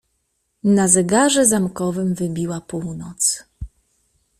[0.63, 3.43] "Na zegarze zamkowym wybiła północ."